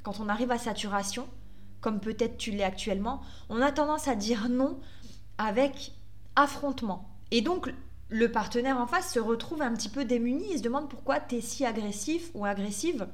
quand 0.04 0.22
on 0.22 0.30
arrive 0.30 0.52
à 0.52 0.58
saturation, 0.58 1.28
comme 1.82 2.00
peut-être 2.00 2.38
tu 2.38 2.52
l'es 2.52 2.64
actuellement, 2.64 3.22
on 3.50 3.62
a 3.62 3.74
tendance 3.74 4.08
à 4.08 4.16
dire 4.16 4.48
non 4.48 4.80
avec 5.38 5.92
affrontement. 6.38 7.10
Et 7.32 7.42
donc 7.42 7.74
le 8.12 8.30
partenaire 8.30 8.78
en 8.78 8.86
face 8.88 9.14
se 9.14 9.20
retrouve 9.20 9.62
un 9.62 9.74
petit 9.74 9.88
peu 9.88 10.04
démuni 10.04 10.52
et 10.52 10.58
se 10.58 10.64
demande 10.64 10.90
pourquoi 10.90 11.22
tu 11.22 11.38
es 11.38 11.42
si 11.42 11.66
agressif 11.66 12.30
ou 12.34 12.46
agressive. 12.46 13.08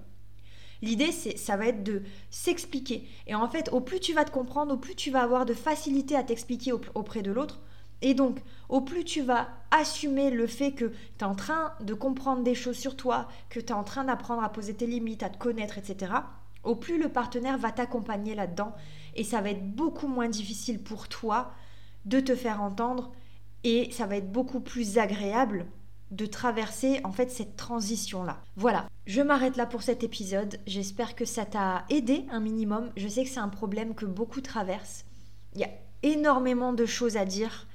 L'idée, 0.81 1.11
c'est, 1.11 1.37
ça 1.37 1.55
va 1.55 1.67
être 1.67 1.83
de 1.83 2.01
s'expliquer. 2.31 3.07
Et 3.27 3.35
en 3.35 3.47
fait, 3.47 3.69
au 3.71 3.79
plus 3.79 3.99
tu 3.99 4.13
vas 4.13 4.25
te 4.25 4.31
comprendre, 4.31 4.73
au 4.73 4.77
plus 4.77 4.95
tu 4.95 5.11
vas 5.11 5.21
avoir 5.21 5.45
de 5.45 5.53
facilité 5.53 6.15
à 6.15 6.23
t'expliquer 6.23 6.73
auprès 6.73 7.21
de 7.21 7.31
l'autre. 7.31 7.59
Et 8.01 8.15
donc, 8.15 8.39
au 8.69 8.81
plus 8.81 9.03
tu 9.03 9.21
vas 9.21 9.49
assumer 9.69 10.31
le 10.31 10.47
fait 10.47 10.71
que 10.71 10.85
tu 10.85 10.93
es 11.21 11.23
en 11.23 11.35
train 11.35 11.73
de 11.79 11.93
comprendre 11.93 12.41
des 12.41 12.55
choses 12.55 12.77
sur 12.77 12.95
toi, 12.95 13.27
que 13.49 13.59
tu 13.59 13.67
es 13.67 13.73
en 13.73 13.83
train 13.83 14.03
d'apprendre 14.03 14.43
à 14.43 14.49
poser 14.49 14.73
tes 14.73 14.87
limites, 14.87 15.21
à 15.21 15.29
te 15.29 15.37
connaître, 15.37 15.77
etc., 15.77 16.11
au 16.63 16.75
plus 16.75 16.97
le 16.97 17.09
partenaire 17.09 17.57
va 17.59 17.71
t'accompagner 17.71 18.33
là-dedans. 18.33 18.73
Et 19.15 19.23
ça 19.23 19.41
va 19.41 19.51
être 19.51 19.63
beaucoup 19.63 20.07
moins 20.07 20.27
difficile 20.27 20.81
pour 20.81 21.07
toi 21.07 21.53
de 22.05 22.19
te 22.19 22.35
faire 22.35 22.61
entendre 22.61 23.11
et 23.67 23.91
ça 23.91 24.05
va 24.05 24.15
être 24.15 24.31
beaucoup 24.31 24.61
plus 24.61 24.97
agréable 24.97 25.65
de 26.11 26.25
traverser 26.25 27.01
en 27.03 27.11
fait 27.11 27.29
cette 27.29 27.57
transition 27.57 28.23
là. 28.23 28.41
Voilà, 28.55 28.87
je 29.05 29.21
m'arrête 29.21 29.57
là 29.57 29.65
pour 29.65 29.83
cet 29.83 30.05
épisode. 30.05 30.57
J'espère 30.65 31.15
que 31.15 31.25
ça 31.25 31.43
t'a 31.43 31.83
aidé 31.89 32.25
un 32.31 32.39
minimum. 32.39 32.91
Je 32.95 33.09
sais 33.09 33.25
que 33.25 33.29
c'est 33.29 33.41
un 33.41 33.49
problème 33.49 33.93
que 33.93 34.05
beaucoup 34.05 34.39
traversent. 34.39 35.03
Il 35.53 35.59
y 35.59 35.65
a 35.65 35.69
énormément 36.01 36.71
de 36.71 36.85
choses 36.85 37.17
à 37.17 37.25
dire. 37.25 37.67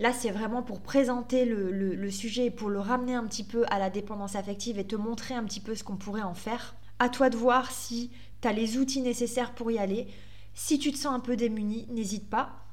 Là, 0.00 0.12
c'est 0.12 0.32
vraiment 0.32 0.64
pour 0.64 0.80
présenter 0.80 1.44
le, 1.44 2.10
sujet 2.10 2.46
et 2.46 2.50
pour 2.50 2.68
le 2.68 2.80
ramener 2.80 3.14
un 3.14 3.24
petit 3.24 3.44
peu 3.44 3.64
à 3.70 3.78
la 3.78 3.88
dépendance 3.88 4.34
affective 4.34 4.80
et 4.80 4.86
te 4.86 4.96
montrer 4.96 5.34
un 5.34 5.44
petit 5.44 5.60
peu 5.60 5.76
ce 5.76 5.84
qu'on 5.84 5.96
pourrait 5.96 6.22
en 6.22 6.34
faire. 6.34 6.74
À 6.98 7.08
toi 7.08 7.30
de 7.30 7.36
voir 7.36 7.70
si 7.70 8.10
tu 8.42 8.48
as 8.48 8.52
les 8.52 8.78
outils 8.78 9.00
nécessaires 9.00 9.54
pour 9.54 9.70
y 9.70 9.78
aller. 9.78 10.08
Si 10.54 10.80
tu 10.80 10.90
te 10.90 10.98
sens 10.98 11.14
un 11.14 11.20
peu 11.20 11.36
démuni, 11.36 11.86
n'hésite 11.88 12.28
pas 12.28 12.65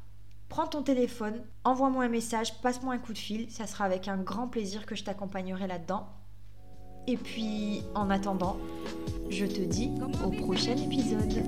prends 0.53 0.67
ton 0.67 0.83
téléphone, 0.83 1.41
envoie-moi 1.63 2.03
un 2.03 2.09
message, 2.09 2.61
passe-moi 2.61 2.93
un 2.93 2.99
coup 2.99 3.13
de 3.13 3.17
fil, 3.17 3.49
ça 3.49 3.65
sera 3.65 3.85
avec 3.85 4.07
un 4.07 4.17
grand 4.17 4.47
plaisir 4.47 4.85
que 4.85 4.93
je 4.93 5.03
t'accompagnerai 5.03 5.65
là-dedans. 5.65 6.05
Et 7.07 7.17
puis, 7.17 7.81
en 7.95 8.11
attendant, 8.11 8.57
je 9.31 9.47
te 9.47 9.61
dis 9.61 9.89
au 10.23 10.29
prochain 10.29 10.77
épisode. 10.77 11.41